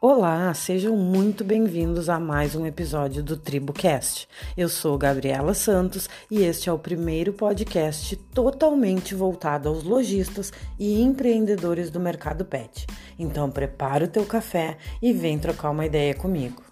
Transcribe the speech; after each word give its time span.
Olá, 0.00 0.54
sejam 0.54 0.96
muito 0.96 1.42
bem-vindos 1.42 2.08
a 2.08 2.20
mais 2.20 2.54
um 2.54 2.64
episódio 2.64 3.20
do 3.20 3.36
TribuCast. 3.36 4.28
Eu 4.56 4.68
sou 4.68 4.96
Gabriela 4.96 5.54
Santos 5.54 6.08
e 6.30 6.44
este 6.44 6.68
é 6.68 6.72
o 6.72 6.78
primeiro 6.78 7.32
podcast 7.32 8.14
totalmente 8.32 9.12
voltado 9.12 9.68
aos 9.68 9.82
lojistas 9.82 10.52
e 10.78 11.02
empreendedores 11.02 11.90
do 11.90 11.98
mercado 11.98 12.44
pet. 12.44 12.86
Então 13.18 13.50
prepara 13.50 14.04
o 14.04 14.08
teu 14.08 14.24
café 14.24 14.78
e 15.02 15.12
vem 15.12 15.36
trocar 15.36 15.70
uma 15.70 15.84
ideia 15.84 16.14
comigo. 16.14 16.62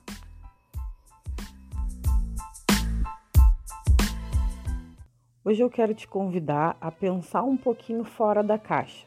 Hoje 5.44 5.64
eu 5.64 5.68
quero 5.68 5.94
te 5.94 6.06
convidar 6.06 6.76
a 6.80 6.92
pensar 6.92 7.42
um 7.42 7.56
pouquinho 7.56 8.04
fora 8.04 8.40
da 8.40 8.56
caixa. 8.56 9.04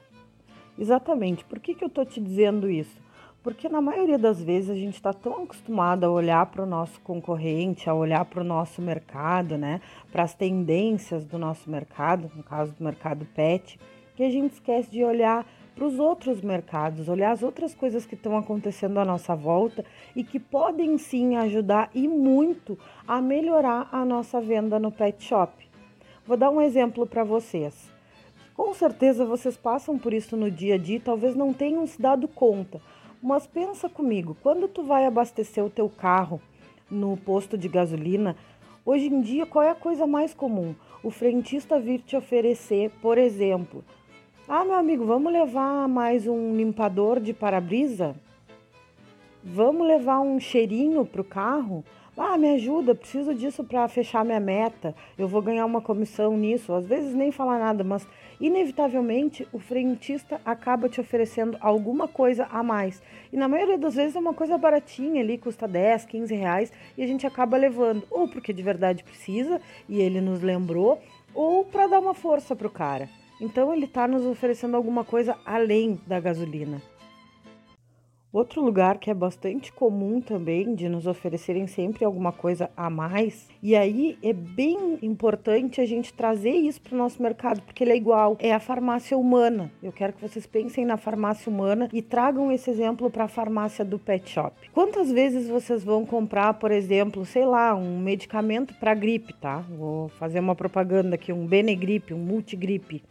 Exatamente, 0.77 1.45
por 1.45 1.61
que, 1.61 1.73
que 1.73 1.85
eu 1.85 1.87
estou 1.87 2.05
te 2.05 2.19
dizendo 2.19 2.69
isso? 2.69 3.07
Porque 3.41 3.69
na 3.69 3.79
maioria 3.79 4.17
das 4.17 4.41
vezes 4.41 4.69
a 4.69 4.75
gente 4.75 4.95
está 4.95 5.13
tão 5.13 5.43
acostumado 5.43 6.03
a 6.03 6.09
olhar 6.09 6.45
para 6.47 6.61
o 6.61 6.65
nosso 6.65 6.99
concorrente, 6.99 7.89
a 7.89 7.93
olhar 7.93 8.25
para 8.25 8.41
o 8.41 8.43
nosso 8.43 8.81
mercado, 8.81 9.57
né? 9.57 9.79
Para 10.11 10.23
as 10.23 10.33
tendências 10.33 11.25
do 11.25 11.37
nosso 11.37 11.69
mercado, 11.69 12.29
no 12.35 12.43
caso 12.43 12.73
do 12.73 12.83
mercado 12.83 13.25
pet, 13.33 13.79
que 14.15 14.23
a 14.23 14.29
gente 14.29 14.53
esquece 14.53 14.91
de 14.91 15.05
olhar 15.05 15.45
para 15.73 15.85
os 15.85 15.97
outros 15.97 16.41
mercados, 16.41 17.07
olhar 17.07 17.31
as 17.31 17.41
outras 17.41 17.73
coisas 17.73 18.05
que 18.05 18.15
estão 18.15 18.37
acontecendo 18.37 18.99
à 18.99 19.05
nossa 19.05 19.33
volta 19.33 19.85
e 20.13 20.25
que 20.25 20.37
podem 20.37 20.97
sim 20.97 21.37
ajudar 21.37 21.89
e 21.95 22.05
muito 22.09 22.77
a 23.07 23.21
melhorar 23.21 23.87
a 23.89 24.03
nossa 24.03 24.41
venda 24.41 24.77
no 24.77 24.91
pet 24.91 25.23
shop. 25.23 25.53
Vou 26.27 26.35
dar 26.35 26.49
um 26.49 26.61
exemplo 26.61 27.07
para 27.07 27.23
vocês. 27.23 27.89
Com 28.53 28.73
certeza 28.73 29.23
vocês 29.23 29.55
passam 29.55 29.97
por 29.97 30.13
isso 30.13 30.35
no 30.35 30.51
dia 30.51 30.75
a 30.75 30.77
dia 30.77 30.97
e 30.97 30.99
talvez 30.99 31.33
não 31.33 31.53
tenham 31.53 31.87
se 31.87 32.01
dado 32.01 32.27
conta 32.27 32.81
mas 33.21 33.45
pensa 33.45 33.89
comigo, 33.89 34.37
quando 34.41 34.67
tu 34.67 34.83
vai 34.83 35.05
abastecer 35.05 35.63
o 35.63 35.69
teu 35.69 35.89
carro 35.89 36.41
no 36.89 37.17
posto 37.17 37.57
de 37.57 37.67
gasolina, 37.67 38.35
hoje 38.85 39.07
em 39.07 39.21
dia 39.21 39.45
qual 39.45 39.63
é 39.63 39.71
a 39.71 39.75
coisa 39.75 40.07
mais 40.07 40.33
comum? 40.33 40.73
O 41.03 41.11
frentista 41.11 41.79
vir 41.79 42.01
te 42.01 42.15
oferecer, 42.15 42.91
por 43.01 43.17
exemplo, 43.17 43.83
ah, 44.47 44.65
meu 44.65 44.73
amigo, 44.73 45.05
vamos 45.05 45.31
levar 45.31 45.87
mais 45.87 46.25
um 46.25 46.55
limpador 46.55 47.19
de 47.19 47.33
para-brisa? 47.33 48.15
Vamos 49.43 49.87
levar 49.87 50.21
um 50.21 50.39
cheirinho 50.39 51.05
para 51.05 51.21
o 51.21 51.23
carro? 51.23 51.83
Ah, 52.21 52.37
me 52.37 52.49
ajuda, 52.49 52.93
preciso 52.93 53.33
disso 53.33 53.63
para 53.63 53.87
fechar 53.87 54.25
minha 54.25 54.41
meta. 54.41 54.93
Eu 55.17 55.25
vou 55.25 55.41
ganhar 55.41 55.65
uma 55.65 55.79
comissão 55.79 56.35
nisso. 56.35 56.73
Às 56.73 56.85
vezes 56.85 57.15
nem 57.15 57.31
falar 57.31 57.57
nada, 57.57 57.81
mas 57.81 58.05
inevitavelmente 58.41 59.47
o 59.53 59.57
frentista 59.57 60.41
acaba 60.43 60.89
te 60.89 60.99
oferecendo 60.99 61.57
alguma 61.61 62.09
coisa 62.09 62.45
a 62.51 62.61
mais. 62.61 63.01
E 63.31 63.37
na 63.37 63.47
maioria 63.47 63.77
das 63.77 63.95
vezes 63.95 64.17
é 64.17 64.19
uma 64.19 64.33
coisa 64.33 64.57
baratinha 64.57 65.21
ali, 65.21 65.37
custa 65.37 65.65
10, 65.65 66.03
15 66.07 66.35
reais 66.35 66.73
e 66.97 67.03
a 67.03 67.07
gente 67.07 67.25
acaba 67.25 67.55
levando, 67.55 68.03
ou 68.11 68.27
porque 68.27 68.51
de 68.51 68.61
verdade 68.61 69.01
precisa 69.01 69.61
e 69.87 70.01
ele 70.01 70.19
nos 70.19 70.41
lembrou, 70.41 71.01
ou 71.33 71.63
para 71.63 71.87
dar 71.87 71.99
uma 72.01 72.13
força 72.13 72.53
pro 72.53 72.69
cara. 72.69 73.07
Então 73.39 73.73
ele 73.73 73.85
está 73.85 74.05
nos 74.09 74.25
oferecendo 74.25 74.75
alguma 74.75 75.05
coisa 75.05 75.37
além 75.45 75.97
da 76.05 76.19
gasolina. 76.19 76.81
Outro 78.31 78.61
lugar 78.61 78.99
que 78.99 79.09
é 79.09 79.13
bastante 79.13 79.73
comum 79.73 80.21
também 80.21 80.75
de 80.75 80.87
nos 80.87 81.07
oferecerem 81.07 81.65
sempre 81.65 82.05
alguma 82.05 82.31
coisa 82.31 82.69
a 82.77 82.87
mais, 82.87 83.49
e 83.61 83.75
aí 83.75 84.19
é 84.21 84.31
bem 84.31 84.99
importante 85.01 85.81
a 85.81 85.85
gente 85.85 86.13
trazer 86.13 86.51
isso 86.51 86.79
para 86.79 86.93
o 86.93 86.97
nosso 86.97 87.19
mercado, 87.23 87.59
porque 87.63 87.83
ele 87.83 87.91
é 87.91 87.97
igual, 87.97 88.37
é 88.39 88.53
a 88.53 88.59
farmácia 88.59 89.17
humana. 89.17 89.71
Eu 89.81 89.91
quero 89.91 90.13
que 90.13 90.21
vocês 90.21 90.45
pensem 90.45 90.85
na 90.85 90.95
farmácia 90.95 91.51
humana 91.51 91.89
e 91.91 92.03
tragam 92.03 92.51
esse 92.51 92.69
exemplo 92.69 93.09
para 93.09 93.23
a 93.23 93.27
farmácia 93.27 93.83
do 93.83 93.97
pet 93.97 94.29
shop. 94.29 94.55
Quantas 94.75 95.11
vezes 95.11 95.49
vocês 95.49 95.83
vão 95.83 96.05
comprar, 96.05 96.53
por 96.53 96.69
exemplo, 96.69 97.25
sei 97.25 97.47
lá, 97.47 97.73
um 97.73 97.97
medicamento 97.97 98.75
para 98.75 98.93
gripe, 98.93 99.33
tá? 99.33 99.65
Vou 99.75 100.07
fazer 100.07 100.39
uma 100.39 100.53
propaganda 100.53 101.15
aqui, 101.15 101.33
um 101.33 101.47
Benegripe, 101.47 102.13
um 102.13 102.19
Multigripe. 102.19 103.01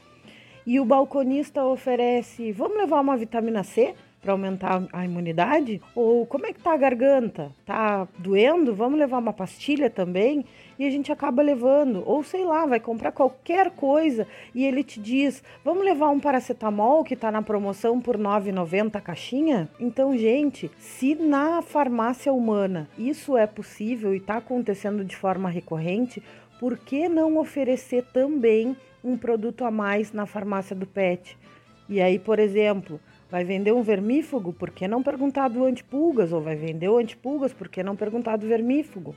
E 0.65 0.79
o 0.79 0.85
balconista 0.85 1.65
oferece, 1.65 2.53
vamos 2.53 2.77
levar 2.77 3.00
uma 3.00 3.17
vitamina 3.17 3.65
C? 3.65 3.97
Para 4.21 4.33
aumentar 4.33 4.87
a 4.93 5.05
imunidade? 5.05 5.81
Ou 5.95 6.27
como 6.27 6.47
é 6.47 6.53
que 6.53 6.61
tá 6.61 6.73
a 6.73 6.77
garganta? 6.77 7.53
Tá 7.65 8.06
doendo? 8.19 8.75
Vamos 8.75 8.99
levar 8.99 9.19
uma 9.19 9.33
pastilha 9.33 9.89
também? 9.89 10.45
E 10.79 10.87
a 10.87 10.91
gente 10.91 11.11
acaba 11.11 11.43
levando, 11.43 12.03
ou 12.06 12.23
sei 12.23 12.45
lá, 12.45 12.67
vai 12.67 12.79
comprar 12.79 13.12
qualquer 13.12 13.71
coisa 13.71 14.27
e 14.55 14.65
ele 14.65 14.84
te 14.84 15.01
diz: 15.01 15.43
"Vamos 15.65 15.84
levar 15.84 16.09
um 16.11 16.21
paracetamol 16.21 17.03
que 17.03 17.15
está 17.15 17.31
na 17.33 17.43
promoção 17.43 18.01
por 18.01 18.17
9,90 18.17 18.97
a 18.97 19.01
caixinha?". 19.01 19.69
Então, 19.81 20.17
gente, 20.17 20.71
se 20.79 21.15
na 21.15 21.62
farmácia 21.62 22.33
humana 22.33 22.89
isso 22.97 23.37
é 23.37 23.47
possível 23.47 24.15
e 24.15 24.19
está 24.19 24.37
acontecendo 24.37 25.05
de 25.05 25.17
forma 25.17 25.49
recorrente, 25.49 26.23
por 26.59 26.77
que 26.77 27.09
não 27.09 27.39
oferecer 27.39 28.05
também 28.12 28.77
um 29.03 29.17
produto 29.17 29.65
a 29.65 29.71
mais 29.71 30.12
na 30.12 30.27
farmácia 30.27 30.75
do 30.75 30.87
pet? 30.87 31.37
E 31.89 32.00
aí, 32.00 32.19
por 32.19 32.39
exemplo, 32.39 33.00
Vai 33.31 33.44
vender 33.44 33.72
um 33.72 33.83
vermífugo, 33.83 34.55
por 34.55 34.71
que 34.71 34.89
não 34.89 35.03
perguntar 35.03 35.49
do 35.49 35.65
antipulgas? 35.65 36.33
Ou 36.33 36.41
vai 36.41 36.56
vender 36.56 36.89
o 36.89 36.97
antipulgas, 36.97 37.53
por 37.53 37.69
que 37.69 37.83
não 37.83 37.94
perguntar 37.94 38.37
do 38.37 38.47
vermífugo? 38.47 39.15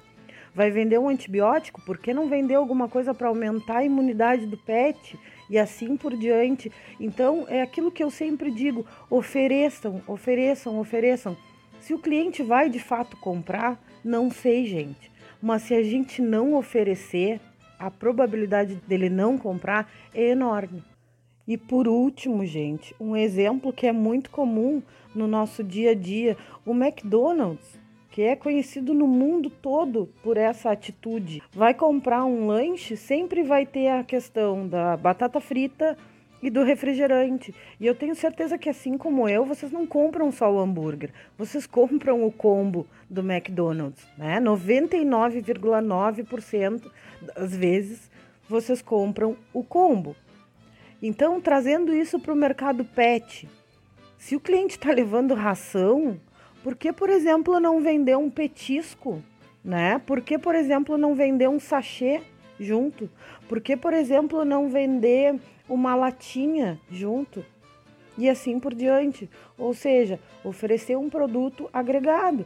Vai 0.53 0.69
vender 0.69 0.99
um 0.99 1.07
antibiótico, 1.07 1.81
por 1.85 1.97
que 1.97 2.13
não 2.13 2.27
vender 2.27 2.55
alguma 2.55 2.89
coisa 2.89 3.13
para 3.13 3.29
aumentar 3.29 3.77
a 3.77 3.85
imunidade 3.85 4.45
do 4.45 4.57
pet? 4.57 5.17
E 5.49 5.57
assim 5.57 5.95
por 5.95 6.13
diante. 6.17 6.69
Então, 6.99 7.45
é 7.47 7.61
aquilo 7.61 7.89
que 7.89 8.03
eu 8.03 8.11
sempre 8.11 8.51
digo: 8.51 8.85
ofereçam, 9.09 10.01
ofereçam, 10.05 10.77
ofereçam. 10.77 11.37
Se 11.79 11.93
o 11.93 11.99
cliente 11.99 12.43
vai 12.43 12.69
de 12.69 12.79
fato 12.79 13.15
comprar, 13.15 13.81
não 14.03 14.29
sei, 14.29 14.65
gente. 14.65 15.09
Mas 15.41 15.61
se 15.61 15.73
a 15.73 15.81
gente 15.81 16.21
não 16.21 16.53
oferecer, 16.55 17.39
a 17.79 17.89
probabilidade 17.89 18.75
dele 18.85 19.09
não 19.09 19.37
comprar 19.37 19.89
é 20.13 20.31
enorme. 20.31 20.83
E 21.51 21.57
por 21.57 21.85
último, 21.85 22.45
gente, 22.45 22.95
um 22.97 23.13
exemplo 23.13 23.73
que 23.73 23.85
é 23.85 23.91
muito 23.91 24.29
comum 24.29 24.81
no 25.13 25.27
nosso 25.27 25.61
dia 25.61 25.91
a 25.91 25.93
dia, 25.93 26.37
o 26.65 26.71
McDonald's, 26.71 27.77
que 28.09 28.21
é 28.21 28.37
conhecido 28.37 28.93
no 28.93 29.05
mundo 29.05 29.49
todo 29.49 30.07
por 30.23 30.37
essa 30.37 30.71
atitude. 30.71 31.43
Vai 31.51 31.73
comprar 31.73 32.23
um 32.23 32.47
lanche, 32.47 32.95
sempre 32.95 33.43
vai 33.43 33.65
ter 33.65 33.89
a 33.89 34.01
questão 34.01 34.65
da 34.65 34.95
batata 34.95 35.41
frita 35.41 35.97
e 36.41 36.49
do 36.49 36.63
refrigerante. 36.63 37.53
E 37.77 37.85
eu 37.85 37.95
tenho 37.95 38.15
certeza 38.15 38.57
que 38.57 38.69
assim 38.69 38.97
como 38.97 39.27
eu, 39.27 39.43
vocês 39.43 39.73
não 39.73 39.85
compram 39.85 40.31
só 40.31 40.49
o 40.49 40.57
hambúrguer, 40.57 41.11
vocês 41.37 41.67
compram 41.67 42.25
o 42.25 42.31
combo 42.31 42.87
do 43.09 43.29
McDonald's, 43.29 44.07
né? 44.17 44.39
99,9% 44.39 46.89
das 47.35 47.53
vezes 47.53 48.09
vocês 48.47 48.81
compram 48.81 49.35
o 49.53 49.65
combo. 49.65 50.15
Então, 51.01 51.41
trazendo 51.41 51.93
isso 51.93 52.19
para 52.19 52.31
o 52.31 52.35
mercado 52.35 52.85
pet, 52.85 53.49
se 54.19 54.35
o 54.35 54.39
cliente 54.39 54.77
está 54.77 54.91
levando 54.91 55.33
ração, 55.33 56.19
por 56.63 56.75
que, 56.75 56.93
por 56.93 57.09
exemplo, 57.09 57.59
não 57.59 57.81
vender 57.81 58.15
um 58.15 58.29
petisco? 58.29 59.23
Né? 59.63 59.99
Por 60.05 60.21
que, 60.21 60.37
por 60.37 60.53
exemplo, 60.53 60.97
não 60.97 61.15
vender 61.15 61.49
um 61.49 61.59
sachê 61.59 62.21
junto? 62.59 63.09
Por 63.49 63.59
que, 63.59 63.75
por 63.75 63.93
exemplo, 63.93 64.45
não 64.45 64.69
vender 64.69 65.39
uma 65.67 65.95
latinha 65.95 66.79
junto? 66.91 67.43
E 68.15 68.29
assim 68.29 68.59
por 68.59 68.75
diante. 68.75 69.27
Ou 69.57 69.73
seja, 69.73 70.19
oferecer 70.43 70.95
um 70.97 71.09
produto 71.09 71.67
agregado. 71.73 72.45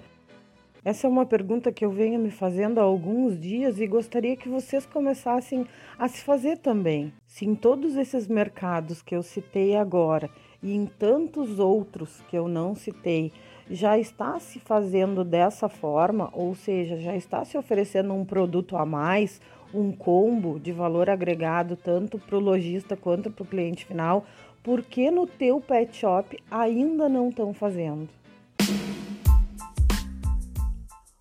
Essa 0.85 1.07
é 1.07 1.09
uma 1.09 1.25
pergunta 1.25 1.71
que 1.71 1.83
eu 1.83 1.89
venho 1.89 2.19
me 2.19 2.29
fazendo 2.29 2.79
há 2.79 2.83
alguns 2.83 3.39
dias 3.39 3.79
e 3.79 3.87
gostaria 3.87 4.37
que 4.37 4.47
vocês 4.47 4.85
começassem 4.85 5.65
a 5.97 6.07
se 6.07 6.21
fazer 6.21 6.59
também. 6.59 7.11
Se 7.25 7.43
em 7.43 7.55
todos 7.55 7.95
esses 7.95 8.27
mercados 8.27 9.01
que 9.01 9.15
eu 9.15 9.23
citei 9.23 9.75
agora 9.75 10.29
e 10.61 10.75
em 10.75 10.85
tantos 10.85 11.57
outros 11.57 12.21
que 12.29 12.37
eu 12.37 12.47
não 12.47 12.75
citei, 12.75 13.31
já 13.67 13.97
está 13.97 14.39
se 14.39 14.59
fazendo 14.59 15.23
dessa 15.23 15.67
forma, 15.67 16.29
ou 16.31 16.53
seja, 16.53 16.99
já 16.99 17.15
está 17.15 17.43
se 17.43 17.57
oferecendo 17.57 18.13
um 18.13 18.23
produto 18.23 18.77
a 18.77 18.85
mais, 18.85 19.41
um 19.73 19.91
combo 19.91 20.59
de 20.59 20.71
valor 20.71 21.09
agregado 21.09 21.75
tanto 21.75 22.19
para 22.19 22.37
o 22.37 22.39
lojista 22.39 22.95
quanto 22.95 23.31
para 23.31 23.41
o 23.41 23.47
cliente 23.47 23.87
final, 23.87 24.23
por 24.61 24.83
que 24.83 25.09
no 25.09 25.25
teu 25.25 25.59
pet 25.59 25.97
shop 25.97 26.37
ainda 26.51 27.09
não 27.09 27.29
estão 27.29 27.55
fazendo? 27.55 28.07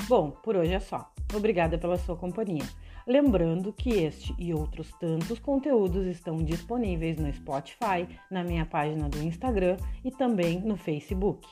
Bom, 0.06 0.30
por 0.30 0.54
hoje 0.54 0.74
é 0.74 0.80
só. 0.80 1.10
Obrigada 1.34 1.78
pela 1.78 1.96
sua 1.96 2.14
companhia. 2.14 2.64
Lembrando 3.06 3.72
que 3.72 3.90
este 3.90 4.34
e 4.38 4.52
outros 4.52 4.92
tantos 5.00 5.38
conteúdos 5.38 6.06
estão 6.06 6.36
disponíveis 6.36 7.16
no 7.16 7.32
Spotify, 7.32 8.06
na 8.30 8.44
minha 8.44 8.66
página 8.66 9.08
do 9.08 9.22
Instagram 9.22 9.78
e 10.04 10.10
também 10.10 10.60
no 10.60 10.76
Facebook. 10.76 11.48